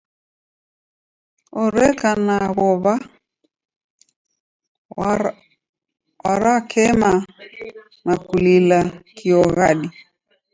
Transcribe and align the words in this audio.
Oreka 1.63 2.09
na 2.27 2.37
w'ow'a 2.55 2.93
warakema 6.23 7.11
na 8.05 8.13
kulila 8.25 8.79
kioghadi. 9.17 9.87